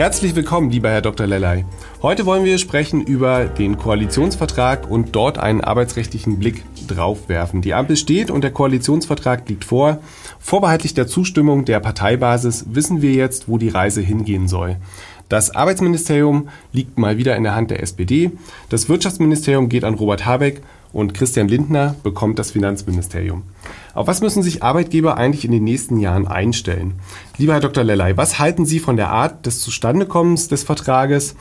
Herzlich 0.00 0.34
willkommen, 0.34 0.70
lieber 0.70 0.88
Herr 0.88 1.02
Dr. 1.02 1.26
Lellay. 1.26 1.66
Heute 2.00 2.24
wollen 2.24 2.46
wir 2.46 2.56
sprechen 2.56 3.02
über 3.02 3.44
den 3.44 3.76
Koalitionsvertrag 3.76 4.90
und 4.90 5.14
dort 5.14 5.36
einen 5.36 5.60
arbeitsrechtlichen 5.60 6.38
Blick 6.38 6.64
drauf 6.88 7.28
werfen. 7.28 7.60
Die 7.60 7.74
Ampel 7.74 7.98
steht 7.98 8.30
und 8.30 8.42
der 8.42 8.50
Koalitionsvertrag 8.50 9.46
liegt 9.46 9.66
vor. 9.66 9.98
Vorbehaltlich 10.38 10.94
der 10.94 11.06
Zustimmung 11.06 11.66
der 11.66 11.80
Parteibasis 11.80 12.64
wissen 12.70 13.02
wir 13.02 13.12
jetzt, 13.12 13.46
wo 13.46 13.58
die 13.58 13.68
Reise 13.68 14.00
hingehen 14.00 14.48
soll. 14.48 14.76
Das 15.28 15.54
Arbeitsministerium 15.54 16.48
liegt 16.72 16.98
mal 16.98 17.18
wieder 17.18 17.36
in 17.36 17.42
der 17.42 17.54
Hand 17.54 17.70
der 17.70 17.82
SPD. 17.82 18.32
Das 18.70 18.88
Wirtschaftsministerium 18.88 19.68
geht 19.68 19.84
an 19.84 19.92
Robert 19.92 20.24
Habeck 20.24 20.62
und 20.92 21.14
Christian 21.14 21.48
Lindner 21.48 21.96
bekommt 22.02 22.38
das 22.38 22.50
Finanzministerium. 22.50 23.42
Auf 23.94 24.06
was 24.06 24.20
müssen 24.20 24.42
sich 24.42 24.62
Arbeitgeber 24.62 25.16
eigentlich 25.16 25.44
in 25.44 25.52
den 25.52 25.64
nächsten 25.64 25.98
Jahren 25.98 26.26
einstellen? 26.26 26.94
Lieber 27.38 27.54
Herr 27.54 27.60
Dr. 27.60 27.84
Lellay, 27.84 28.16
was 28.16 28.38
halten 28.38 28.64
Sie 28.64 28.78
von 28.78 28.96
der 28.96 29.10
Art 29.10 29.46
des 29.46 29.60
Zustandekommens 29.60 30.48
des 30.48 30.62
Vertrages? 30.62 31.34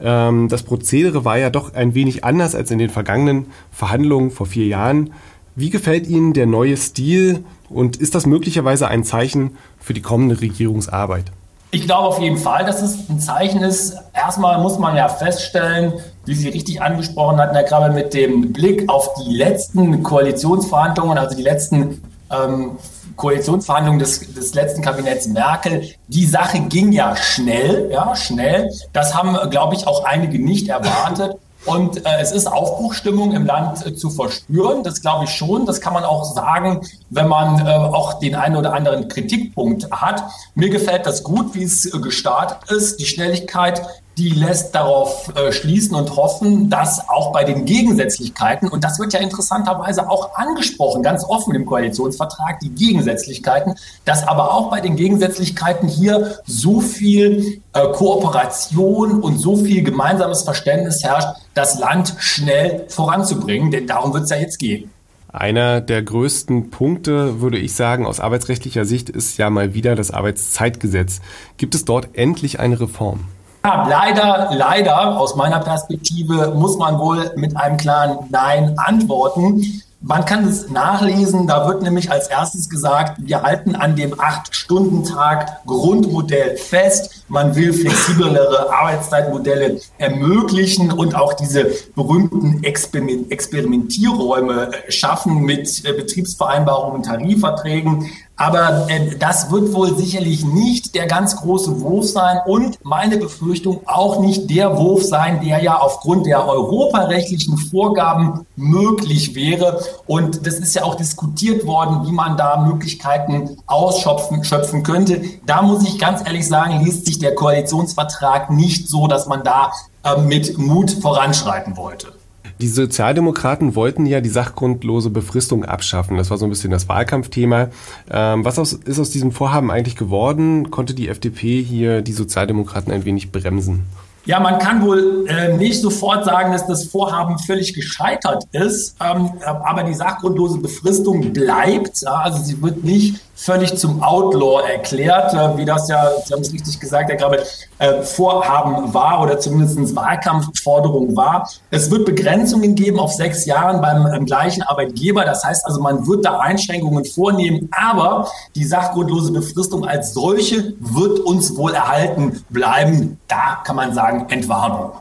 Ähm, 0.00 0.48
das 0.48 0.62
Prozedere 0.62 1.24
war 1.24 1.38
ja 1.38 1.50
doch 1.50 1.74
ein 1.74 1.94
wenig 1.94 2.24
anders 2.24 2.54
als 2.54 2.70
in 2.70 2.78
den 2.78 2.90
vergangenen 2.90 3.46
Verhandlungen 3.70 4.30
vor 4.30 4.46
vier 4.46 4.66
Jahren. 4.66 5.12
Wie 5.54 5.70
gefällt 5.70 6.06
Ihnen 6.06 6.32
der 6.32 6.46
neue 6.46 6.76
Stil 6.76 7.44
und 7.68 7.96
ist 7.96 8.14
das 8.14 8.26
möglicherweise 8.26 8.88
ein 8.88 9.04
Zeichen 9.04 9.52
für 9.78 9.94
die 9.94 10.02
kommende 10.02 10.40
Regierungsarbeit? 10.40 11.32
Ich 11.76 11.84
glaube 11.84 12.08
auf 12.08 12.18
jeden 12.20 12.38
Fall, 12.38 12.64
dass 12.64 12.80
es 12.80 13.10
ein 13.10 13.20
Zeichen 13.20 13.62
ist. 13.62 13.98
Erstmal 14.14 14.58
muss 14.62 14.78
man 14.78 14.96
ja 14.96 15.10
feststellen, 15.10 15.92
wie 16.24 16.32
Sie 16.34 16.48
richtig 16.48 16.80
angesprochen 16.80 17.36
hatten, 17.36 17.54
Herr 17.54 17.64
Krabbe, 17.64 17.92
mit 17.92 18.14
dem 18.14 18.50
Blick 18.54 18.88
auf 18.88 19.12
die 19.12 19.34
letzten 19.34 20.02
Koalitionsverhandlungen, 20.02 21.18
also 21.18 21.36
die 21.36 21.42
letzten 21.42 22.00
ähm, 22.30 22.78
Koalitionsverhandlungen 23.16 23.98
des, 23.98 24.20
des 24.32 24.54
letzten 24.54 24.80
Kabinetts 24.80 25.26
Merkel. 25.26 25.90
Die 26.08 26.24
Sache 26.24 26.60
ging 26.60 26.92
ja 26.92 27.14
schnell, 27.14 27.90
ja, 27.92 28.16
schnell. 28.16 28.70
Das 28.94 29.14
haben, 29.14 29.36
glaube 29.50 29.74
ich, 29.74 29.86
auch 29.86 30.02
einige 30.04 30.42
nicht 30.42 30.70
erwartet. 30.70 31.36
Und 31.66 32.06
äh, 32.06 32.20
es 32.20 32.30
ist 32.32 32.46
Aufbruchstimmung 32.46 33.32
im 33.32 33.44
Land 33.44 33.84
äh, 33.84 33.94
zu 33.94 34.08
verspüren. 34.08 34.84
Das 34.84 35.02
glaube 35.02 35.24
ich 35.24 35.30
schon. 35.30 35.66
Das 35.66 35.80
kann 35.80 35.92
man 35.92 36.04
auch 36.04 36.24
sagen, 36.24 36.80
wenn 37.10 37.28
man 37.28 37.66
äh, 37.66 37.70
auch 37.70 38.14
den 38.20 38.36
einen 38.36 38.56
oder 38.56 38.72
anderen 38.72 39.08
Kritikpunkt 39.08 39.90
hat. 39.90 40.22
Mir 40.54 40.70
gefällt 40.70 41.06
das 41.06 41.24
gut, 41.24 41.54
wie 41.54 41.64
es 41.64 41.84
äh, 41.84 41.98
gestartet 41.98 42.70
ist. 42.70 43.00
Die 43.00 43.04
Schnelligkeit, 43.04 43.82
die 44.18 44.30
lässt 44.30 44.74
darauf 44.74 45.30
äh, 45.36 45.52
schließen 45.52 45.94
und 45.94 46.16
hoffen, 46.16 46.70
dass 46.70 47.06
auch 47.08 47.32
bei 47.32 47.44
den 47.44 47.66
Gegensätzlichkeiten, 47.66 48.68
und 48.68 48.82
das 48.82 48.98
wird 48.98 49.12
ja 49.12 49.20
interessanterweise 49.20 50.08
auch 50.08 50.34
angesprochen, 50.36 51.02
ganz 51.02 51.22
offen 51.24 51.54
im 51.54 51.66
Koalitionsvertrag, 51.66 52.60
die 52.60 52.70
Gegensätzlichkeiten, 52.70 53.74
dass 54.06 54.26
aber 54.26 54.54
auch 54.54 54.70
bei 54.70 54.80
den 54.80 54.96
Gegensätzlichkeiten 54.96 55.86
hier 55.86 56.38
so 56.46 56.80
viel 56.80 57.60
äh, 57.74 57.88
Kooperation 57.92 59.20
und 59.20 59.38
so 59.38 59.56
viel 59.56 59.82
gemeinsames 59.82 60.42
Verständnis 60.42 61.04
herrscht, 61.04 61.28
das 61.52 61.78
Land 61.78 62.14
schnell 62.18 62.86
voranzubringen, 62.88 63.70
denn 63.70 63.86
darum 63.86 64.14
wird 64.14 64.24
es 64.24 64.30
ja 64.30 64.36
jetzt 64.36 64.58
gehen. 64.58 64.90
Einer 65.30 65.82
der 65.82 66.02
größten 66.02 66.70
Punkte, 66.70 67.42
würde 67.42 67.58
ich 67.58 67.74
sagen, 67.74 68.06
aus 68.06 68.20
arbeitsrechtlicher 68.20 68.86
Sicht 68.86 69.10
ist 69.10 69.36
ja 69.36 69.50
mal 69.50 69.74
wieder 69.74 69.94
das 69.94 70.10
Arbeitszeitgesetz. 70.10 71.20
Gibt 71.58 71.74
es 71.74 71.84
dort 71.84 72.16
endlich 72.16 72.58
eine 72.58 72.80
Reform? 72.80 73.20
Ja, 73.66 73.84
leider, 73.88 74.50
leider, 74.52 75.18
aus 75.18 75.34
meiner 75.34 75.58
Perspektive 75.58 76.52
muss 76.54 76.78
man 76.78 77.00
wohl 77.00 77.32
mit 77.34 77.56
einem 77.56 77.76
klaren 77.76 78.18
Nein 78.30 78.78
antworten. 78.78 79.82
Man 80.00 80.24
kann 80.24 80.46
es 80.46 80.70
nachlesen, 80.70 81.48
da 81.48 81.66
wird 81.66 81.82
nämlich 81.82 82.12
als 82.12 82.28
erstes 82.28 82.68
gesagt, 82.68 83.18
wir 83.18 83.42
halten 83.42 83.74
an 83.74 83.96
dem 83.96 84.20
Acht-Stunden-Tag 84.20 85.66
Grundmodell 85.66 86.56
fest. 86.56 87.24
Man 87.26 87.56
will 87.56 87.72
flexiblere 87.72 88.72
Arbeitszeitmodelle 88.72 89.80
ermöglichen 89.98 90.92
und 90.92 91.16
auch 91.16 91.32
diese 91.32 91.72
berühmten 91.96 92.62
Experimentierräume 92.62 94.70
schaffen 94.90 95.40
mit 95.40 95.84
äh, 95.84 95.92
Betriebsvereinbarungen, 95.92 97.02
Tarifverträgen. 97.02 98.12
Aber 98.36 98.86
äh, 98.90 99.16
das 99.16 99.50
wird 99.50 99.72
wohl 99.72 99.96
sicherlich 99.96 100.44
nicht 100.44 100.94
der 100.94 101.06
ganz 101.06 101.36
große 101.36 101.80
Wurf 101.80 102.06
sein 102.06 102.38
und 102.46 102.78
meine 102.84 103.16
Befürchtung 103.16 103.80
auch 103.86 104.20
nicht 104.20 104.50
der 104.50 104.76
Wurf 104.76 105.04
sein, 105.04 105.40
der 105.42 105.62
ja 105.62 105.78
aufgrund 105.78 106.26
der 106.26 106.46
europarechtlichen 106.46 107.56
Vorgaben 107.56 108.46
möglich 108.56 109.34
wäre. 109.34 109.80
Und 110.06 110.46
das 110.46 110.56
ist 110.56 110.74
ja 110.74 110.84
auch 110.84 110.96
diskutiert 110.96 111.66
worden, 111.66 112.06
wie 112.06 112.12
man 112.12 112.36
da 112.36 112.58
Möglichkeiten 112.58 113.56
ausschöpfen 113.66 114.44
schöpfen 114.44 114.82
könnte. 114.82 115.22
Da 115.46 115.62
muss 115.62 115.84
ich 115.84 115.98
ganz 115.98 116.20
ehrlich 116.26 116.46
sagen, 116.46 116.84
liest 116.84 117.06
sich 117.06 117.18
der 117.18 117.34
Koalitionsvertrag 117.34 118.50
nicht 118.50 118.88
so, 118.88 119.06
dass 119.06 119.26
man 119.26 119.44
da 119.44 119.72
äh, 120.04 120.20
mit 120.20 120.58
Mut 120.58 120.90
voranschreiten 120.90 121.76
wollte. 121.76 122.12
Die 122.60 122.68
Sozialdemokraten 122.68 123.74
wollten 123.74 124.06
ja 124.06 124.22
die 124.22 124.30
sachgrundlose 124.30 125.10
Befristung 125.10 125.64
abschaffen. 125.64 126.16
Das 126.16 126.30
war 126.30 126.38
so 126.38 126.46
ein 126.46 126.50
bisschen 126.50 126.70
das 126.70 126.88
Wahlkampfthema. 126.88 127.68
Ähm, 128.10 128.44
was 128.46 128.58
aus, 128.58 128.72
ist 128.72 128.98
aus 128.98 129.10
diesem 129.10 129.30
Vorhaben 129.30 129.70
eigentlich 129.70 129.96
geworden? 129.96 130.70
Konnte 130.70 130.94
die 130.94 131.08
FDP 131.08 131.62
hier 131.62 132.00
die 132.00 132.12
Sozialdemokraten 132.12 132.92
ein 132.92 133.04
wenig 133.04 133.30
bremsen? 133.30 133.84
Ja, 134.24 134.40
man 134.40 134.58
kann 134.58 134.82
wohl 134.82 135.26
äh, 135.28 135.56
nicht 135.56 135.80
sofort 135.80 136.24
sagen, 136.24 136.50
dass 136.50 136.66
das 136.66 136.86
Vorhaben 136.86 137.38
völlig 137.38 137.74
gescheitert 137.74 138.44
ist, 138.50 138.96
ähm, 139.00 139.30
aber 139.44 139.84
die 139.84 139.94
sachgrundlose 139.94 140.58
Befristung 140.58 141.32
bleibt. 141.32 142.04
Also 142.06 142.42
sie 142.42 142.60
wird 142.60 142.82
nicht 142.82 143.20
völlig 143.36 143.76
zum 143.76 144.02
Outlaw 144.02 144.66
erklärt, 144.66 145.34
äh, 145.34 145.56
wie 145.56 145.64
das 145.64 145.88
ja, 145.88 146.10
Sie 146.24 146.32
haben 146.32 146.40
es 146.40 146.52
richtig 146.52 146.80
gesagt, 146.80 147.10
Herr 147.10 147.16
Grabe, 147.16 147.44
äh, 147.78 148.02
Vorhaben 148.02 148.92
war 148.92 149.22
oder 149.22 149.38
zumindest 149.38 149.94
Wahlkampfforderung 149.94 151.14
war. 151.14 151.48
Es 151.70 151.90
wird 151.90 152.06
Begrenzungen 152.06 152.74
geben 152.74 152.98
auf 152.98 153.12
sechs 153.12 153.44
Jahren 153.44 153.80
beim 153.80 154.06
ähm, 154.06 154.24
gleichen 154.24 154.62
Arbeitgeber. 154.62 155.24
Das 155.24 155.44
heißt 155.44 155.66
also, 155.66 155.80
man 155.80 156.06
wird 156.06 156.24
da 156.24 156.38
Einschränkungen 156.40 157.04
vornehmen, 157.04 157.68
aber 157.72 158.28
die 158.54 158.64
sachgrundlose 158.64 159.32
Befristung 159.32 159.86
als 159.86 160.14
solche 160.14 160.74
wird 160.80 161.20
uns 161.20 161.56
wohl 161.56 161.74
erhalten 161.74 162.42
bleiben. 162.48 163.20
Da 163.28 163.58
kann 163.64 163.76
man 163.76 163.94
sagen, 163.94 164.26
Entwarnung. 164.30 164.92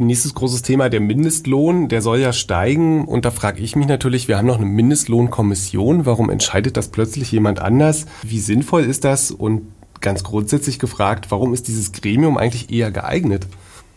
Nächstes 0.00 0.32
großes 0.34 0.62
Thema, 0.62 0.88
der 0.88 1.00
Mindestlohn, 1.00 1.88
der 1.88 2.00
soll 2.00 2.20
ja 2.20 2.32
steigen. 2.32 3.04
Und 3.04 3.26
da 3.26 3.30
frage 3.30 3.60
ich 3.60 3.76
mich 3.76 3.86
natürlich, 3.86 4.28
wir 4.28 4.38
haben 4.38 4.46
noch 4.46 4.56
eine 4.56 4.64
Mindestlohnkommission. 4.64 6.06
Warum 6.06 6.30
entscheidet 6.30 6.78
das 6.78 6.88
plötzlich 6.88 7.30
jemand 7.32 7.60
anders? 7.60 8.06
Wie 8.22 8.40
sinnvoll 8.40 8.84
ist 8.84 9.04
das? 9.04 9.30
Und 9.30 9.60
ganz 10.00 10.24
grundsätzlich 10.24 10.78
gefragt, 10.78 11.26
warum 11.30 11.52
ist 11.52 11.68
dieses 11.68 11.92
Gremium 11.92 12.38
eigentlich 12.38 12.72
eher 12.72 12.90
geeignet? 12.90 13.46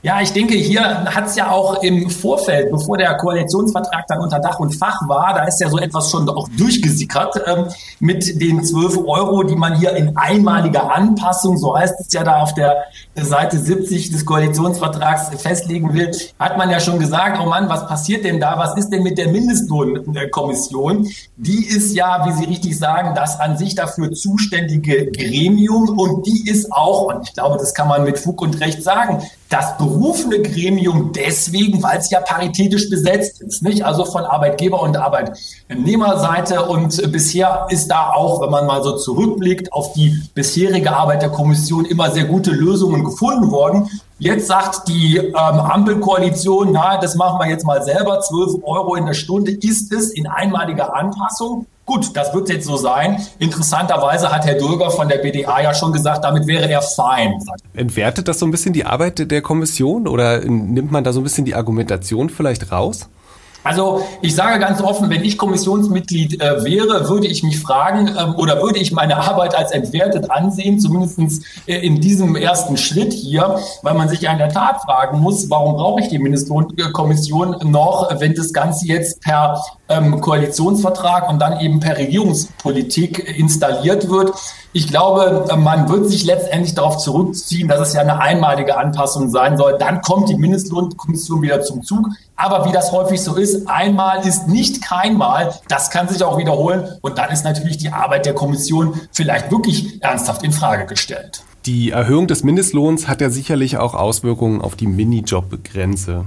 Ja, 0.06 0.19
ich 0.19 0.34
denke, 0.34 0.56
hier 0.56 1.06
hat 1.06 1.28
es 1.28 1.38
ja 1.38 1.50
auch 1.50 1.81
im 1.81 2.09
Vorfeld, 2.09 2.69
bevor 2.69 2.97
der 2.97 3.16
Koalitionsvertrag 3.16 4.06
dann 4.08 4.19
unter 4.19 4.38
Dach 4.38 4.59
und 4.59 4.75
Fach 4.75 5.00
war, 5.08 5.34
da 5.34 5.46
ist 5.46 5.62
ja 5.62 5.69
so 5.69 5.78
etwas 5.80 6.12
schon 6.12 6.28
auch 6.28 6.50
durchgesickert 6.58 7.41
ähm, 7.47 7.68
mit 8.02 8.41
den 8.41 8.66
12 8.66 8.97
Euro, 9.08 9.44
die 9.44 9.56
man 9.56 9.75
hier 9.75 9.96
in 9.96 10.18
einmaliger 10.18 10.94
Anpassung, 10.94 11.58
so 11.58 11.78
heißt 11.78 12.02
es 12.02 12.11
ja 12.11 12.26
da 12.26 12.41
auf 12.41 12.53
der 12.53 12.84
Seite 13.16 13.58
70 13.58 14.11
des 14.11 14.26
Koalitionsvertrags 14.26 15.29
festlegen 15.41 15.94
will, 15.94 16.11
hat 16.38 16.58
man 16.58 16.70
ja 16.70 16.82
schon 16.82 17.00
gesagt, 17.00 17.40
oh 17.41 17.46
Mann, 17.46 17.70
was 17.70 17.88
passiert 17.88 18.26
denn 18.26 18.41
da? 18.41 18.58
Was 18.58 18.76
ist 18.76 18.90
denn 18.90 19.03
mit 19.03 19.17
der 19.17 19.29
Mindestlohnkommission? 19.29 21.08
Die 21.38 21.66
ist 21.66 21.96
ja, 21.96 22.26
wie 22.28 22.34
Sie 22.34 22.44
richtig 22.44 22.78
sagen, 22.78 23.16
das 23.16 23.40
an 23.40 23.58
sich 23.58 23.76
dafür 23.76 24.11
zuständige 24.11 25.09
Gremium 25.11 25.97
und 25.97 26.28
die 26.28 26.50
ist 26.50 26.73
auch, 26.73 27.03
und 27.03 27.26
ich 27.26 27.34
glaube, 27.34 27.58
das 27.58 27.73
kann 27.73 27.88
man 27.88 28.03
mit 28.03 28.20
Fug 28.20 28.41
und 28.41 28.59
Recht 28.59 28.84
sagen, 28.84 29.23
das 29.53 29.78
berufene 29.78 30.41
Gremium 30.41 31.11
deswegen, 31.14 31.84
weil 31.84 32.00
es 32.00 32.09
ja 32.09 32.22
paritätisch 32.22 32.90
besetzt 32.90 33.40
ist, 33.40 33.61
nicht? 33.61 33.85
Also 33.85 34.03
von 34.03 34.23
Arbeitgeber- 34.23 34.82
und 34.82 34.97
Arbeitnehmerseite. 34.97 36.66
Und 36.66 37.11
bisher 37.11 37.67
ist 37.70 37.88
da 37.88 38.14
auch, 38.14 38.41
wenn 38.41 38.50
man 38.50 38.66
mal 38.66 38.82
so 38.82 38.97
zurückblickt, 38.97 39.72
auf 39.72 39.94
die 39.94 40.20
bisherige 40.34 40.91
Arbeit 40.91 41.22
der 41.22 41.29
Kommission 41.29 41.85
immer 41.85 42.09
sehr 42.09 42.26
gute 42.26 42.50
Lösungen 42.50 43.03
gefunden 43.03 43.52
worden. 43.52 43.88
Jetzt 44.17 44.47
sagt 44.47 44.88
die 44.88 45.17
ähm, 45.17 45.35
Ampelkoalition, 45.35 46.72
na, 46.72 46.97
das 46.97 47.14
machen 47.14 47.40
wir 47.40 47.47
jetzt 47.47 47.66
mal 47.66 47.84
selber. 47.84 48.22
12 48.22 48.64
Euro 48.64 48.96
in 48.96 49.05
der 49.05 49.14
Stunde 49.14 49.52
ist 49.52 49.94
es 49.94 50.09
in 50.09 50.26
einmaliger 50.26 50.96
Anpassung. 50.96 51.67
Gut, 51.85 52.16
das 52.16 52.34
wird 52.34 52.47
jetzt 52.50 52.66
so 52.66 52.78
sein. 52.78 53.22
Interessanterweise 53.40 54.32
hat 54.32 54.46
Herr 54.46 54.56
Dürger 54.56 54.90
von 54.90 55.09
der 55.09 55.18
BDA 55.18 55.62
ja 55.62 55.74
schon 55.74 55.91
gesagt, 55.91 56.24
damit 56.24 56.47
wäre 56.47 56.70
er 56.70 56.82
fein. 56.82 57.40
Entwertet 57.74 58.28
das 58.30 58.40
so 58.40 58.46
ein 58.46 58.52
bisschen 58.52 58.72
die 58.72 58.85
Arbeit 58.85 59.30
der 59.30 59.41
Kommission 59.41 60.08
oder 60.08 60.40
nimmt 60.40 60.91
man 60.91 61.03
da 61.03 61.12
so 61.12 61.20
ein 61.20 61.24
bisschen 61.24 61.44
die 61.44 61.56
Argumentation 61.56 62.30
vielleicht 62.30 62.72
raus? 62.72 63.09
Also 63.64 64.06
ich 64.22 64.36
sage 64.36 64.60
ganz 64.60 64.82
offen, 64.82 65.10
wenn 65.10 65.24
ich 65.24 65.38
Kommissionsmitglied 65.38 66.42
äh, 66.42 66.64
wäre, 66.64 67.08
würde 67.10 67.28
ich 67.28 67.44
mich 67.44 67.60
fragen 67.60 68.10
ähm, 68.20 68.36
oder 68.36 68.62
würde 68.62 68.80
ich 68.80 68.92
meine 68.92 69.18
Arbeit 69.18 69.56
als 69.56 69.72
entwertet 69.72 70.30
ansehen, 70.30 70.80
zumindest 70.80 71.44
äh, 71.66 71.78
in 71.78 72.02
diesem 72.02 72.36
ersten 72.36 72.78
Schritt 72.78 73.14
hier, 73.14 73.60
weil 73.82 73.94
man 73.94 74.10
sich 74.10 74.22
ja 74.22 74.32
in 74.32 74.38
der 74.38 74.50
Tat 74.50 74.82
fragen 74.82 75.20
muss, 75.20 75.50
warum 75.50 75.76
brauche 75.76 76.02
ich 76.02 76.10
die 76.10 76.20
Mindestlohnkommission 76.20 77.58
noch, 77.72 78.10
wenn 78.20 78.36
das 78.36 78.52
Ganze 78.52 78.88
jetzt 78.88 79.22
per 79.22 79.62
ähm, 79.90 80.20
Koalitionsvertrag 80.20 81.30
und 81.30 81.40
dann 81.40 81.60
eben 81.60 81.80
per 81.80 81.98
Regierungspolitik 81.98 83.38
installiert 83.38 84.10
wird. 84.10 84.34
Ich 84.75 84.87
glaube, 84.87 85.46
man 85.55 85.87
wird 85.87 86.09
sich 86.09 86.23
letztendlich 86.25 86.73
darauf 86.73 86.97
zurückziehen, 86.97 87.67
dass 87.67 87.79
es 87.79 87.93
ja 87.93 88.02
eine 88.02 88.20
einmalige 88.20 88.75
Anpassung 88.75 89.29
sein 89.29 89.55
soll. 89.55 89.78
Dann 89.78 90.02
kommt 90.02 90.29
die 90.29 90.35
Mindestlohnkommission 90.35 91.43
wieder 91.43 91.61
zum 91.61 91.84
Zug. 91.84 92.09
Aber 92.35 92.66
wie 92.66 92.72
das 92.72 92.91
häufig 92.91 93.22
so 93.22 93.35
ist, 93.35 93.70
einmal 93.70 94.25
ist 94.28 94.47
nicht 94.47 94.84
keinmal. 94.84 95.53
Das 95.67 95.91
kann 95.91 96.08
sich 96.08 96.23
auch 96.23 96.40
wiederholen. 96.40 96.87
Und 97.02 97.20
dann 97.20 97.31
ist 97.31 97.46
natürlich 97.46 97.78
die 97.78 97.90
Arbeit 97.90 98.25
der 98.25 98.34
Kommission 98.34 98.99
vielleicht 99.11 99.52
wirklich 99.52 100.02
ernsthaft 100.02 100.41
in 100.41 100.52
Frage 100.52 100.87
gestellt. 100.87 101.43
Die 101.67 101.91
Erhöhung 101.91 102.26
des 102.26 102.43
Mindestlohns 102.43 103.08
hat 103.08 103.22
ja 103.22 103.29
sicherlich 103.29 103.78
auch 103.78 103.93
Auswirkungen 103.93 104.59
auf 104.59 104.76
die 104.76 104.87
Minijob-Grenze. 104.87 106.26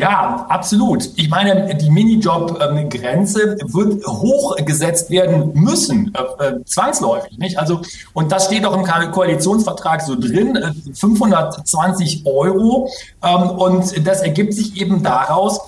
Ja, 0.00 0.46
absolut. 0.48 1.10
Ich 1.16 1.28
meine, 1.28 1.74
die 1.74 1.90
Minijob-Grenze 1.90 3.58
wird 3.64 4.06
hochgesetzt 4.06 5.10
werden 5.10 5.50
müssen, 5.52 6.14
äh, 6.14 6.46
äh, 6.46 6.64
zwangsläufig, 6.64 7.36
nicht? 7.36 7.58
Also, 7.58 7.82
und 8.14 8.32
das 8.32 8.46
steht 8.46 8.64
auch 8.64 8.74
im 8.74 8.84
Koalitionsvertrag 9.12 10.00
so 10.00 10.16
drin, 10.18 10.56
äh, 10.56 10.72
520 10.94 12.24
Euro. 12.24 12.88
Ähm, 13.22 13.50
und 13.50 14.06
das 14.06 14.22
ergibt 14.22 14.54
sich 14.54 14.80
eben 14.80 15.02
daraus, 15.02 15.60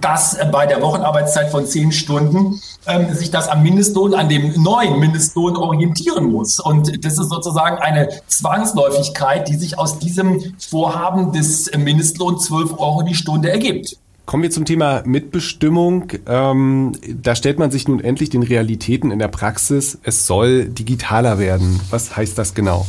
dass 0.00 0.36
bei 0.52 0.66
der 0.66 0.82
Wochenarbeitszeit 0.82 1.50
von 1.50 1.66
zehn 1.66 1.92
Stunden 1.92 2.60
ähm, 2.86 3.14
sich 3.14 3.30
das 3.30 3.48
am 3.48 3.62
Mindestlohn, 3.62 4.14
an 4.14 4.28
dem 4.28 4.62
neuen 4.62 4.98
Mindestlohn 4.98 5.56
orientieren 5.56 6.30
muss. 6.30 6.60
Und 6.60 7.04
das 7.04 7.18
ist 7.18 7.30
sozusagen 7.30 7.78
eine 7.78 8.08
Zwangsläufigkeit, 8.26 9.48
die 9.48 9.56
sich 9.56 9.78
aus 9.78 9.98
diesem 9.98 10.54
Vorhaben 10.58 11.32
des 11.32 11.70
Mindestlohns 11.76 12.46
12 12.46 12.78
Euro 12.78 13.02
die 13.02 13.14
Stunde 13.14 13.50
ergibt. 13.50 13.96
Kommen 14.26 14.42
wir 14.42 14.50
zum 14.50 14.66
Thema 14.66 15.02
Mitbestimmung. 15.06 16.12
Ähm, 16.26 16.92
da 17.08 17.34
stellt 17.34 17.58
man 17.58 17.70
sich 17.70 17.88
nun 17.88 17.98
endlich 17.98 18.28
den 18.28 18.42
Realitäten 18.42 19.10
in 19.10 19.18
der 19.18 19.28
Praxis. 19.28 19.98
Es 20.02 20.26
soll 20.26 20.66
digitaler 20.66 21.38
werden. 21.38 21.80
Was 21.88 22.14
heißt 22.14 22.36
das 22.36 22.52
genau? 22.52 22.86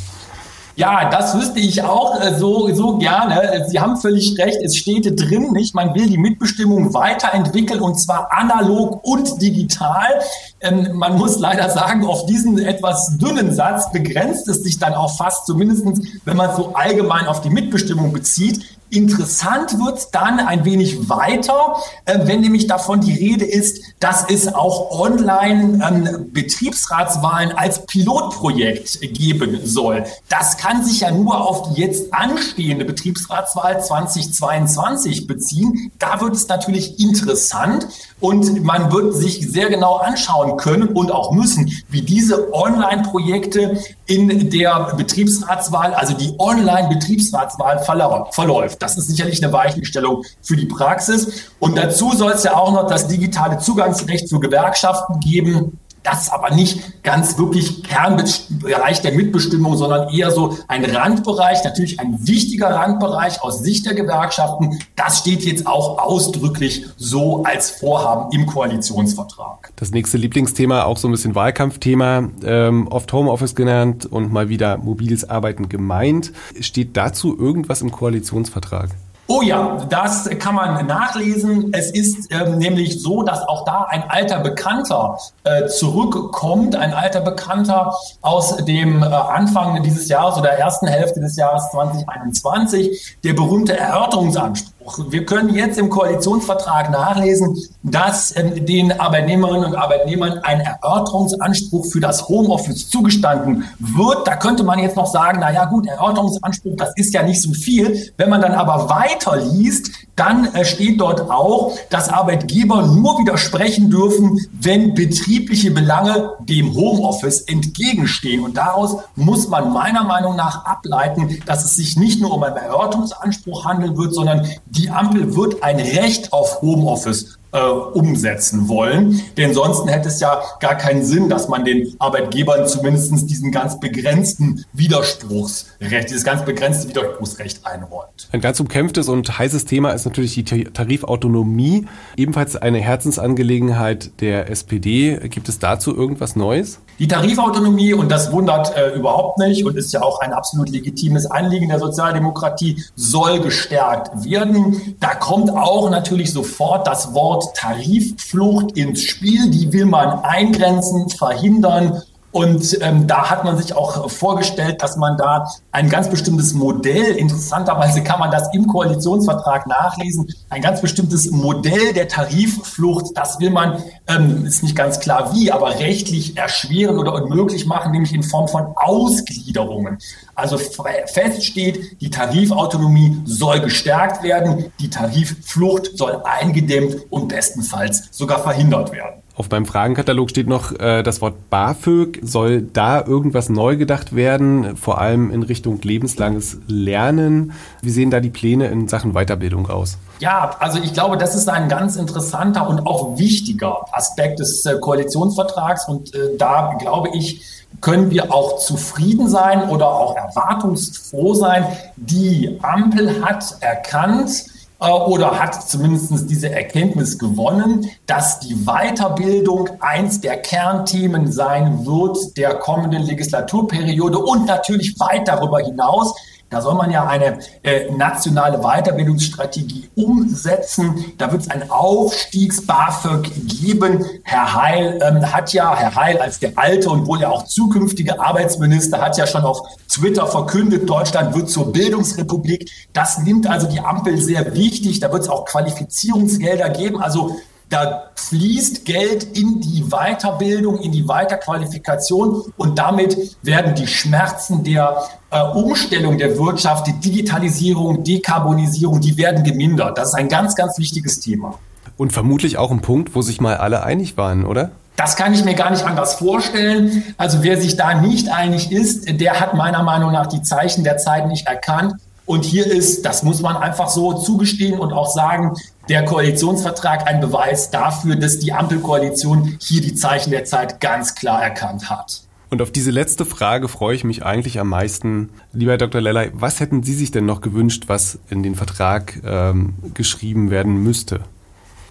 Ja, 0.80 1.10
das 1.10 1.38
wüsste 1.38 1.60
ich 1.60 1.84
auch 1.84 2.22
äh, 2.22 2.40
so, 2.40 2.74
so 2.74 2.98
gerne. 2.98 3.66
Sie 3.68 3.82
haben 3.82 3.98
völlig 3.98 4.38
recht. 4.38 4.60
Es 4.64 4.78
steht 4.78 5.20
drin, 5.20 5.52
nicht? 5.52 5.76
Man 5.76 5.94
will 5.94 6.08
die 6.08 6.18
Mitbestimmung 6.18 6.94
weiterentwickeln 6.94 7.82
und 7.82 8.00
zwar 8.00 8.32
analog 8.32 9.04
und 9.04 9.42
digital. 9.42 10.22
Ähm, 10.62 10.92
man 10.94 11.18
muss 11.18 11.38
leider 11.38 11.70
sagen, 11.70 12.06
auf 12.06 12.28
diesen 12.28 12.58
etwas 12.60 13.18
dünnen 13.18 13.54
Satz 13.54 13.92
begrenzt 13.92 14.48
es 14.48 14.64
sich 14.64 14.80
dann 14.80 14.94
auch 14.94 15.18
fast, 15.18 15.48
zumindest 15.48 15.84
wenn 16.24 16.38
man 16.38 16.52
es 16.52 16.56
so 16.56 16.74
allgemein 16.74 17.28
auf 17.28 17.42
die 17.42 17.50
Mitbestimmung 17.50 18.14
bezieht. 18.14 18.79
Interessant 18.92 19.78
wird 19.78 20.08
dann 20.14 20.40
ein 20.40 20.66
wenig 20.66 21.08
weiter, 21.10 21.76
äh, 22.06 22.20
wenn 22.24 22.42
nämlich 22.42 22.66
davon 22.68 23.02
die 23.02 23.14
Rede 23.14 23.46
ist, 23.46 23.84
dass 24.00 24.26
es 24.30 24.52
auch 24.54 25.00
Online-Betriebsratswahlen 25.00 27.52
ähm, 27.52 27.58
als 27.58 27.86
Pilotprojekt 27.86 29.00
geben 29.14 29.60
soll. 29.64 30.04
Das 30.28 30.58
kann 30.58 30.84
sich 30.84 31.02
ja 31.02 31.12
nur 31.12 31.48
auf 31.48 31.74
die 31.74 31.82
jetzt 31.82 32.12
anstehende 32.14 32.86
Betriebsratswahl 32.86 33.84
2022 33.84 35.28
beziehen. 35.28 35.92
Da 36.00 36.20
wird 36.22 36.34
es 36.36 36.48
natürlich 36.48 37.00
interessant 37.00 37.88
und 38.20 38.64
man 38.64 38.92
wird 38.92 39.14
sich 39.16 39.48
sehr 39.50 39.70
genau 39.70 39.98
anschauen 39.98 40.58
können 40.58 40.90
und 40.90 41.12
auch 41.12 41.32
müssen, 41.32 41.72
wie 41.90 42.02
diese 42.02 42.52
Online-Projekte 42.54 43.80
in 44.08 44.50
der 44.50 44.94
Betriebsratswahl, 44.98 45.94
also 45.94 46.16
die 46.16 46.34
Online-Betriebsratswahl 46.40 47.80
verläuft. 47.80 48.79
Das 48.80 48.98
ist 48.98 49.08
sicherlich 49.10 49.44
eine 49.44 49.54
Weichenstellung 49.54 50.24
für 50.42 50.56
die 50.56 50.66
Praxis. 50.66 51.52
Und 51.60 51.78
dazu 51.78 52.14
soll 52.14 52.32
es 52.32 52.44
ja 52.44 52.56
auch 52.56 52.72
noch 52.72 52.88
das 52.88 53.08
digitale 53.08 53.60
Zugangsrecht 53.60 54.30
für 54.30 54.40
Gewerkschaften 54.40 55.20
geben. 55.20 55.80
Das 56.04 56.30
aber 56.32 56.54
nicht 56.54 57.04
ganz 57.04 57.38
wirklich 57.38 57.84
Kernbereich 57.84 59.02
der 59.02 59.14
Mitbestimmung, 59.14 59.76
sondern 59.76 60.10
eher 60.10 60.32
so 60.32 60.58
ein 60.68 60.86
Randbereich, 60.86 61.64
natürlich 61.64 62.00
ein 62.00 62.16
wichtiger 62.26 62.70
Randbereich 62.70 63.42
aus 63.42 63.60
Sicht 63.60 63.86
der 63.86 63.96
Gewerkschaften. 63.96 64.80
Das 64.96 65.20
steht 65.20 65.44
jetzt 65.44 65.68
auch 65.68 66.00
ausdrücklich 66.00 66.86
so 66.98 67.44
als 67.44 67.72
Vorhaben 67.72 68.32
im 68.32 68.46
Koalitionsvertrag. 68.46 69.72
Das 69.76 69.92
nächste 69.92 70.18
Lieblingsthema, 70.18 70.84
auch 70.84 70.98
so 70.98 71.08
ein 71.08 71.12
bisschen 71.12 71.36
Wahlkampfthema, 71.36 72.30
ähm, 72.44 72.88
oft 72.88 73.12
Homeoffice 73.12 73.56
genannt 73.56 74.06
und 74.06 74.32
mal 74.32 74.50
wieder 74.50 74.78
mobiles 74.78 75.30
Arbeiten 75.30 75.70
gemeint. 75.70 76.32
Steht 76.60 76.96
dazu 76.96 77.38
irgendwas 77.38 77.82
im 77.82 77.92
Koalitionsvertrag? 77.92 78.90
Oh 79.32 79.44
ja, 79.44 79.78
das 79.90 80.28
kann 80.40 80.56
man 80.56 80.88
nachlesen. 80.88 81.72
Es 81.72 81.92
ist 81.92 82.34
ähm, 82.34 82.58
nämlich 82.58 83.00
so, 83.00 83.22
dass 83.22 83.48
auch 83.48 83.64
da 83.64 83.86
ein 83.88 84.10
alter 84.10 84.40
Bekannter 84.40 85.20
äh, 85.44 85.68
zurückkommt, 85.68 86.76
ein 86.76 86.94
alter 86.94 87.22
Bekannter 87.22 87.94
aus 88.22 88.58
dem 88.58 89.04
äh, 89.04 89.06
Anfang 89.06 89.84
dieses 89.84 90.10
Jahres 90.10 90.36
oder 90.40 90.50
ersten 90.54 90.88
Hälfte 90.88 91.20
des 91.20 91.36
Jahres 91.36 91.70
2021, 91.70 93.18
der 93.24 93.34
berühmte 93.34 93.78
Erörterungsanspruch. 93.78 94.79
Wir 95.10 95.26
können 95.26 95.54
jetzt 95.54 95.78
im 95.78 95.90
Koalitionsvertrag 95.90 96.92
nachlesen, 96.92 97.58
dass 97.84 98.36
ähm, 98.36 98.66
den 98.66 99.00
Arbeitnehmerinnen 99.00 99.66
und 99.66 99.76
Arbeitnehmern 99.76 100.40
ein 100.44 100.62
Erörterungsanspruch 100.62 101.86
für 101.92 102.00
das 102.00 102.28
Homeoffice 102.28 102.90
zugestanden 102.90 103.66
wird. 103.80 104.28
Da 104.28 104.36
könnte 104.36 104.64
man 104.64 104.80
jetzt 104.80 104.96
noch 104.96 105.08
sagen, 105.08 105.40
na 105.42 105.52
ja, 105.52 105.66
gut, 105.66 105.88
Erörterungsanspruch, 105.88 106.76
das 106.78 106.94
ist 106.96 107.14
ja 107.14 107.24
nicht 107.24 107.42
so 107.42 107.54
viel. 107.54 108.12
Wenn 108.18 108.30
man 108.30 108.42
dann 108.42 108.54
aber 108.54 108.90
weiterliest, 108.90 109.92
dann 110.16 110.54
äh, 110.54 110.66
steht 110.66 111.00
dort 111.00 111.30
auch, 111.30 111.78
dass 111.90 112.10
Arbeitgeber 112.10 112.86
nur 112.88 113.20
widersprechen 113.20 113.90
dürfen, 113.90 114.40
wenn 114.52 114.94
betriebliche 114.94 115.72
Belange 115.72 116.34
dem 116.40 116.76
Homeoffice 116.76 117.42
entgegenstehen. 117.42 118.44
Und 118.44 118.58
daraus 118.58 118.98
muss 119.16 119.48
man 119.48 119.72
meiner 119.72 120.04
Meinung 120.04 120.36
nach 120.36 120.66
ableiten, 120.66 121.40
dass 121.46 121.64
es 121.64 121.76
sich 121.76 121.96
nicht 121.96 122.22
nur 122.22 122.34
um 122.34 122.44
einen 122.44 122.58
Erörterungsanspruch 122.58 123.66
handeln 123.66 123.98
wird, 123.98 124.14
sondern 124.14 124.46
die 124.66 124.79
Ampel 124.88 125.36
wird 125.36 125.64
ein 125.64 125.80
Recht 125.80 126.32
auf 126.32 126.62
Homeoffice 126.62 127.39
äh, 127.52 127.60
umsetzen 127.60 128.68
wollen. 128.68 129.22
Denn 129.38 129.54
sonst 129.54 129.90
hätte 129.90 130.08
es 130.08 130.20
ja 130.20 130.42
gar 130.60 130.76
keinen 130.76 131.04
Sinn, 131.04 131.30
dass 131.30 131.48
man 131.48 131.66
den 131.66 131.96
Arbeitgebern 132.00 132.68
zumindest 132.68 133.30
diesen 133.30 133.52
ganz 133.52 133.80
begrenzten 133.80 134.66
Widerspruchsrecht, 134.74 136.10
dieses 136.10 136.24
ganz 136.24 136.46
begrenzte 136.46 136.90
Widerspruchsrecht 136.90 137.66
einräumt. 137.66 138.28
Ein 138.32 138.42
ganz 138.42 138.60
umkämpftes 138.60 139.10
und 139.10 139.38
heißes 139.38 139.66
Thema 139.66 139.92
ist 139.92 140.06
natürlich 140.06 140.36
die 140.36 140.44
Tarifautonomie, 140.44 141.88
ebenfalls 142.18 142.56
eine 142.56 142.80
Herzensangelegenheit 142.80 144.22
der 144.22 144.50
SPD. 144.50 145.18
Gibt 145.30 145.50
es 145.50 145.60
dazu 145.60 145.96
irgendwas 145.96 146.36
Neues? 146.36 146.80
Die 147.00 147.08
Tarifautonomie, 147.08 147.94
und 147.94 148.12
das 148.12 148.32
wundert 148.34 148.76
äh, 148.76 148.94
überhaupt 148.94 149.38
nicht 149.38 149.66
und 149.66 149.78
ist 149.78 149.94
ja 149.94 150.02
auch 150.02 150.20
ein 150.20 150.34
absolut 150.34 150.70
legitimes 150.70 151.26
Anliegen 151.26 151.70
der 151.70 151.80
Sozialdemokratie, 151.80 152.84
soll 152.96 153.40
gestärkt 153.40 154.26
werden. 154.26 154.98
Da 155.00 155.16
kommt 155.16 155.50
auch 155.50 155.90
natürlich 155.90 156.34
sofort 156.34 156.86
das 156.88 157.14
Wort 157.14 157.39
Tarifflucht 157.54 158.78
ins 158.78 159.04
Spiel. 159.04 159.50
Die 159.50 159.72
will 159.72 159.86
man 159.86 160.20
eingrenzen, 160.24 161.10
verhindern 161.10 162.02
und 162.32 162.78
ähm, 162.82 163.08
da 163.08 163.30
hat 163.30 163.44
man 163.44 163.58
sich 163.58 163.76
auch 163.76 164.10
vorgestellt, 164.10 164.84
dass 164.84 164.98
man 164.98 165.18
da 165.18 165.48
ein 165.72 165.90
ganz 165.90 166.10
bestimmtes 166.10 166.54
Modell, 166.54 167.16
interessanterweise 167.16 168.04
kann 168.04 168.20
man 168.20 168.30
das 168.30 168.54
im 168.54 168.68
Koalitionsvertrag 168.68 169.66
nachlesen, 169.66 170.28
ein 170.50 170.62
ganz 170.62 170.82
bestimmtes 170.82 171.32
Modell 171.32 171.94
der 171.94 172.08
Tarifflucht, 172.08 173.08
das 173.16 173.40
will 173.40 173.50
man, 173.50 173.84
ähm, 174.08 174.46
ist 174.46 174.62
nicht 174.62 174.76
ganz 174.76 175.00
klar 175.00 175.34
wie, 175.34 175.52
aber 175.52 175.80
rechtlich 175.80 176.38
erschweren 176.38 177.00
oder 177.00 177.14
unmöglich 177.16 177.66
machen, 177.66 177.92
nämlich 177.92 178.14
in 178.14 178.22
Form 178.22 178.48
von 178.48 178.74
Ausgliederungen. 178.76 179.98
Also 180.36 180.58
fest 180.58 181.44
steht, 181.44 182.00
die 182.00 182.12
Tarifautonomie 182.12 183.22
soll 183.26 183.60
gestärkt 183.60 184.22
werden, 184.22 184.72
die 184.80 184.90
Tarifflucht 184.90 185.98
soll 185.98 186.22
eingedämmt 186.24 186.98
und 187.10 187.28
bestenfalls 187.28 188.04
sogar 188.12 188.40
verhindert 188.40 188.92
werden. 188.92 189.24
Auf 189.40 189.50
meinem 189.50 189.66
Fragenkatalog 189.66 190.30
steht 190.30 190.50
noch 190.50 190.78
äh, 190.78 191.02
das 191.02 191.22
Wort 191.22 191.50
BAföG. 191.50 192.20
Soll 192.24 192.62
da 192.62 193.02
irgendwas 193.02 193.48
neu 193.48 193.78
gedacht 193.78 194.14
werden, 194.14 194.76
vor 194.76 195.00
allem 195.00 195.32
in 195.32 195.44
Richtung 195.44 195.80
lebenslanges 195.82 196.58
Lernen? 196.68 197.54
Wie 197.82 197.90
sehen 197.90 198.12
da 198.12 198.20
die 198.20 198.32
Pläne 198.32 198.68
in 198.68 198.90
Sachen 198.90 199.14
Weiterbildung 199.14 199.70
aus? 199.70 199.98
Ja, 200.20 200.58
also 200.60 200.78
ich 200.84 200.94
glaube, 200.94 201.16
das 201.16 201.36
ist 201.36 201.48
ein 201.48 201.70
ganz 201.70 201.96
interessanter 201.96 202.68
und 202.68 202.86
auch 202.86 203.18
wichtiger 203.18 203.86
Aspekt 203.94 204.40
des 204.40 204.66
äh, 204.66 204.78
Koalitionsvertrags. 204.78 205.88
Und 205.88 206.14
äh, 206.14 206.36
da 206.38 206.76
glaube 206.78 207.08
ich, 207.14 207.42
können 207.80 208.12
wir 208.12 208.34
auch 208.34 208.60
zufrieden 208.60 209.30
sein 209.30 209.70
oder 209.70 209.88
auch 209.88 210.18
erwartungsfroh 210.18 211.34
sein. 211.34 211.66
Die 211.96 212.60
Ampel 212.62 213.24
hat 213.24 213.56
erkannt, 213.62 214.48
oder 214.80 215.38
hat 215.38 215.68
zumindest 215.68 216.30
diese 216.30 216.52
Erkenntnis 216.52 217.20
gewonnen, 217.20 217.90
dass 218.06 218.40
die 218.40 218.56
Weiterbildung 218.66 219.70
eins 219.82 220.22
der 220.22 220.38
Kernthemen 220.38 221.32
sein 221.32 221.86
wird 221.86 222.38
der 222.38 222.56
kommenden 222.56 223.04
Legislaturperiode 223.04 224.20
und 224.20 224.46
natürlich 224.46 224.98
weit 225.00 225.28
darüber 225.28 225.60
hinaus. 225.60 226.16
Da 226.50 226.62
soll 226.62 226.74
man 226.74 226.90
ja 226.90 227.06
eine 227.06 227.40
äh, 227.62 227.92
nationale 227.92 228.60
Weiterbildungsstrategie 228.60 229.90
umsetzen. 229.96 231.14
Da 231.18 231.32
wird 231.32 231.44
es 231.44 231.50
ein 231.50 231.70
Aufstiegs-BAföG 231.70 233.32
geben. 233.48 234.04
Herr 234.24 234.56
Heil 234.56 235.00
ähm, 235.04 235.32
hat 235.32 235.54
ja, 235.54 235.76
Herr 235.76 235.96
Heil 235.96 236.18
als 236.18 236.40
der 236.40 236.54
alte 236.56 236.90
und 236.90 237.06
wohl 237.06 237.22
ja 237.22 237.30
auch 237.30 237.46
zukünftige 237.46 238.20
Arbeitsminister 238.20 239.00
hat 239.00 239.18
ja 239.18 239.28
schon 239.28 239.44
auf 239.44 239.62
Twitter 239.88 240.26
verkündet, 240.26 240.90
Deutschland 240.90 241.36
wird 241.36 241.50
zur 241.50 241.72
Bildungsrepublik. 241.72 242.70
Das 242.94 243.20
nimmt 243.20 243.46
also 243.48 243.68
die 243.68 243.80
Ampel 243.80 244.20
sehr 244.20 244.54
wichtig. 244.56 245.00
Da 245.00 245.12
wird 245.12 245.24
es 245.24 245.30
auch 245.30 245.46
Qualifizierungsgelder 245.46 246.70
geben. 246.70 247.02
Also 247.02 247.38
da 247.70 248.10
fließt 248.16 248.84
Geld 248.86 249.24
in 249.38 249.62
die 249.62 249.86
Weiterbildung, 249.90 250.80
in 250.80 250.92
die 250.92 251.08
Weiterqualifikation 251.08 252.52
und 252.58 252.80
damit 252.80 253.38
werden 253.44 253.76
die 253.76 253.88
Schmerzen 253.88 254.64
der 254.64 255.04
äh, 255.30 255.42
Umstellung 255.42 256.18
der 256.18 256.38
Wirtschaft, 256.38 256.88
die 256.88 256.94
Digitalisierung, 256.94 258.04
Dekarbonisierung, 258.04 259.00
die 259.00 259.18
werden 259.18 259.44
gemindert. 259.44 259.98
Das 259.98 260.10
ist 260.10 260.16
ein 260.16 260.30
ganz, 260.30 260.56
ganz 260.56 260.80
wichtiges 260.80 261.20
Thema. 261.20 261.60
Und 261.98 262.12
vermutlich 262.12 262.58
auch 262.58 262.72
ein 262.72 262.82
Punkt, 262.82 263.14
wo 263.14 263.22
sich 263.22 263.40
mal 263.40 263.58
alle 263.58 263.84
einig 263.84 264.18
waren, 264.18 264.46
oder? 264.46 264.72
Das 264.96 265.16
kann 265.16 265.34
ich 265.34 265.46
mir 265.46 265.54
gar 265.54 265.70
nicht 265.70 265.86
anders 265.86 266.16
vorstellen. 266.16 267.04
Also 267.18 267.42
wer 267.42 267.60
sich 267.62 267.78
da 267.78 267.94
nicht 267.94 268.30
einig 268.30 268.72
ist, 268.72 269.20
der 269.22 269.40
hat 269.40 269.54
meiner 269.54 269.82
Meinung 269.84 270.12
nach 270.12 270.28
die 270.28 270.42
Zeichen 270.42 270.84
der 270.84 270.98
Zeit 270.98 271.28
nicht 271.28 271.48
erkannt. 271.48 271.94
Und 272.30 272.46
hier 272.46 272.68
ist, 272.68 273.08
das 273.08 273.24
muss 273.24 273.42
man 273.42 273.58
einfach 273.58 273.90
so 273.90 274.14
zugestehen 274.14 274.80
und 274.80 274.94
auch 274.94 275.10
sagen, 275.10 275.56
der 275.90 276.06
Koalitionsvertrag 276.06 277.08
ein 277.08 277.22
Beweis 277.22 277.72
dafür, 277.72 278.18
dass 278.18 278.38
die 278.38 278.54
Ampelkoalition 278.54 279.58
hier 279.60 279.82
die 279.82 279.96
Zeichen 279.96 280.30
der 280.30 280.46
Zeit 280.46 280.80
ganz 280.80 281.16
klar 281.16 281.42
erkannt 281.42 281.90
hat. 281.90 282.22
Und 282.52 282.62
auf 282.62 282.70
diese 282.70 282.92
letzte 282.92 283.26
Frage 283.26 283.68
freue 283.68 283.96
ich 283.96 284.04
mich 284.04 284.24
eigentlich 284.24 284.60
am 284.60 284.70
meisten. 284.70 285.30
Lieber 285.54 285.72
Herr 285.72 285.80
Dr. 285.80 286.02
Lellay, 286.02 286.30
was 286.36 286.60
hätten 286.60 286.84
Sie 286.84 286.94
sich 286.94 287.10
denn 287.10 287.26
noch 287.26 287.42
gewünscht, 287.42 287.86
was 287.88 288.20
in 288.30 288.44
den 288.44 288.54
Vertrag 288.54 289.20
ähm, 289.26 289.74
geschrieben 289.96 290.52
werden 290.52 290.84
müsste? 290.84 291.22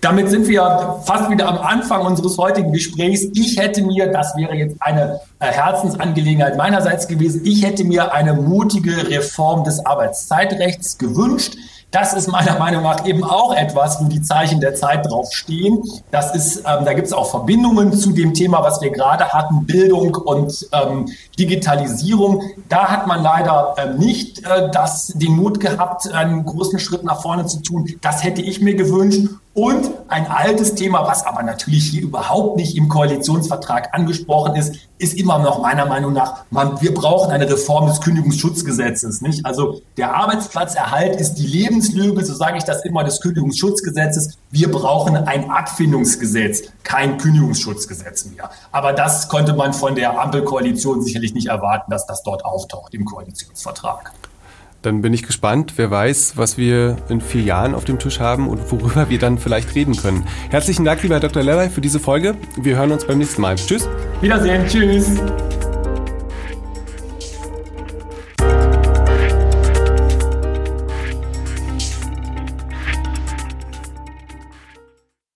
Damit 0.00 0.30
sind 0.30 0.46
wir 0.48 1.00
fast 1.04 1.30
wieder 1.30 1.48
am 1.48 1.58
Anfang 1.58 2.06
unseres 2.06 2.38
heutigen 2.38 2.72
Gesprächs. 2.72 3.26
Ich 3.34 3.58
hätte 3.58 3.82
mir, 3.82 4.12
das 4.12 4.36
wäre 4.36 4.54
jetzt 4.54 4.76
eine 4.80 5.20
äh, 5.40 5.46
Herzensangelegenheit 5.46 6.56
meinerseits 6.56 7.08
gewesen, 7.08 7.42
ich 7.44 7.64
hätte 7.64 7.84
mir 7.84 8.12
eine 8.12 8.34
mutige 8.34 9.08
Reform 9.08 9.64
des 9.64 9.84
Arbeitszeitrechts 9.84 10.98
gewünscht. 10.98 11.56
Das 11.90 12.12
ist 12.12 12.28
meiner 12.28 12.58
Meinung 12.58 12.82
nach 12.82 13.06
eben 13.06 13.24
auch 13.24 13.54
etwas, 13.56 13.98
wo 13.98 14.08
die 14.08 14.20
Zeichen 14.20 14.60
der 14.60 14.74
Zeit 14.74 15.06
drauf 15.06 15.32
stehen. 15.32 15.82
Das 16.10 16.34
ist, 16.34 16.58
ähm, 16.58 16.84
da 16.84 16.92
gibt 16.92 17.06
es 17.06 17.14
auch 17.14 17.30
Verbindungen 17.30 17.94
zu 17.94 18.12
dem 18.12 18.34
Thema, 18.34 18.62
was 18.62 18.82
wir 18.82 18.90
gerade 18.90 19.32
hatten, 19.32 19.64
Bildung 19.64 20.14
und 20.14 20.68
ähm, 20.72 21.06
Digitalisierung. 21.38 22.42
Da 22.68 22.90
hat 22.90 23.06
man 23.06 23.22
leider 23.22 23.74
ähm, 23.78 23.96
nicht 23.96 24.44
äh, 24.44 24.70
das, 24.70 25.14
den 25.16 25.32
Mut 25.32 25.60
gehabt, 25.60 26.12
einen 26.12 26.44
großen 26.44 26.78
Schritt 26.78 27.04
nach 27.04 27.22
vorne 27.22 27.46
zu 27.46 27.62
tun. 27.62 27.88
Das 28.02 28.22
hätte 28.22 28.42
ich 28.42 28.60
mir 28.60 28.74
gewünscht. 28.74 29.26
Und 29.54 29.90
ein 30.06 30.26
altes 30.28 30.74
Thema, 30.74 31.06
was 31.06 31.26
aber 31.26 31.42
natürlich 31.42 31.84
hier 31.86 32.02
überhaupt 32.02 32.56
nicht 32.56 32.76
im 32.76 32.88
Koalitionsvertrag 32.88 33.92
angesprochen 33.92 34.54
ist, 34.54 34.76
ist 34.98 35.14
immer 35.14 35.38
noch 35.38 35.62
meiner 35.62 35.86
Meinung 35.86 36.12
nach, 36.12 36.44
man, 36.50 36.80
wir 36.80 36.94
brauchen 36.94 37.32
eine 37.32 37.50
Reform 37.50 37.88
des 37.88 38.00
Kündigungsschutzgesetzes. 38.00 39.20
Nicht? 39.20 39.44
Also 39.44 39.80
der 39.96 40.14
Arbeitsplatzerhalt 40.14 41.20
ist 41.20 41.34
die 41.34 41.46
Lebenslüge, 41.46 42.24
so 42.24 42.34
sage 42.34 42.58
ich 42.58 42.64
das 42.64 42.84
immer, 42.84 43.02
des 43.02 43.20
Kündigungsschutzgesetzes. 43.20 44.38
Wir 44.50 44.70
brauchen 44.70 45.16
ein 45.16 45.50
Abfindungsgesetz, 45.50 46.64
kein 46.84 47.18
Kündigungsschutzgesetz 47.18 48.26
mehr. 48.26 48.50
Aber 48.70 48.92
das 48.92 49.28
konnte 49.28 49.54
man 49.54 49.72
von 49.72 49.94
der 49.94 50.20
Ampelkoalition 50.20 51.02
sicherlich 51.02 51.34
nicht 51.34 51.48
erwarten, 51.48 51.90
dass 51.90 52.06
das 52.06 52.22
dort 52.22 52.44
auftaucht 52.44 52.94
im 52.94 53.04
Koalitionsvertrag. 53.04 54.12
Dann 54.82 55.02
bin 55.02 55.12
ich 55.12 55.24
gespannt. 55.24 55.74
Wer 55.76 55.90
weiß, 55.90 56.36
was 56.36 56.56
wir 56.56 56.96
in 57.08 57.20
vier 57.20 57.42
Jahren 57.42 57.74
auf 57.74 57.84
dem 57.84 57.98
Tisch 57.98 58.20
haben 58.20 58.48
und 58.48 58.70
worüber 58.70 59.10
wir 59.10 59.18
dann 59.18 59.38
vielleicht 59.38 59.74
reden 59.74 59.96
können. 59.96 60.24
Herzlichen 60.50 60.84
Dank, 60.84 61.02
lieber 61.02 61.18
Dr. 61.20 61.42
Lellay, 61.42 61.68
für 61.68 61.80
diese 61.80 61.98
Folge. 61.98 62.36
Wir 62.56 62.76
hören 62.76 62.92
uns 62.92 63.04
beim 63.04 63.18
nächsten 63.18 63.42
Mal. 63.42 63.56
Tschüss. 63.56 63.88
Wiedersehen. 64.20 64.66
Tschüss. 64.66 65.20